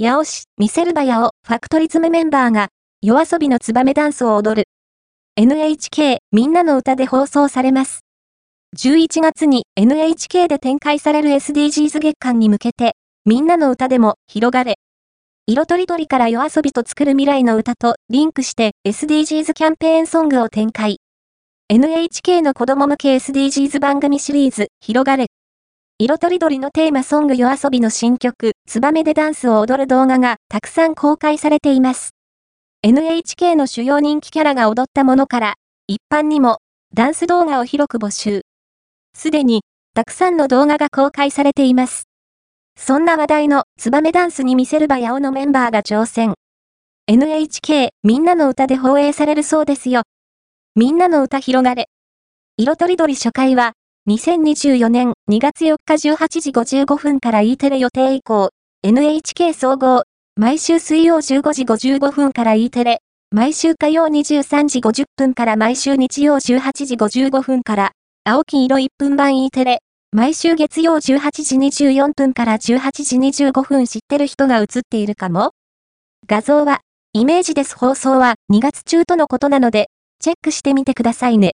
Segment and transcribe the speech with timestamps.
[0.00, 2.68] 八尾市、見せるばやをファクトリズムメンバーが、
[3.02, 4.68] 夜遊びのツバメダンスを踊る。
[5.34, 8.02] NHK みんなの歌で放送されます。
[8.76, 12.92] 11月に NHK で展開される SDGs 月間に向けて、
[13.24, 14.76] みんなの歌でも広がれ。
[15.48, 20.98] 色とりどりから夜遊びと作る未来の歌とリンクして SDGs キャンペーンソングを展開。
[21.68, 25.26] NHK の子供向け SDGs 番組シリーズ、広がれ。
[26.00, 32.10] 色とりどりのテーマソング夜遊びの新曲、ツバメでダンスを踊る動画がたくさん公開されています。
[32.84, 35.54] NHK の主要人気キャラが踊ったものから、
[35.88, 36.58] 一般にも
[36.94, 38.42] ダンス動画を広く募集。
[39.12, 39.62] すでに、
[39.92, 42.04] たくさんの動画が公開されています。
[42.78, 46.34] そんな話題のツバメダンスに見せるばやおのメンバーが挑戦。
[47.08, 50.02] NHK みんなの歌で放映されるそうですよ。
[50.76, 51.88] みんなの歌広がれ。
[52.56, 53.72] 色とりどり初回は
[54.08, 58.48] 2024年2月4日18時55分から E テレ予定以降、
[58.82, 60.04] NHK 総合、
[60.34, 67.92] 毎週水曜15時55分から E テレ、毎週火曜23時50分から毎週日曜18時55分から、
[68.24, 69.80] 青黄色1分版 E テレ、
[70.12, 71.30] 毎週月曜18
[71.70, 75.50] 時24分から18時25分知ってる人が映っているかも？
[76.26, 76.80] 画像は、
[77.12, 81.46] イメージです放送は2月中とのことなので、チェックしてみてくださいね。